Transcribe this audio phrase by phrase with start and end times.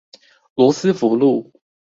[0.55, 1.51] 羅斯福路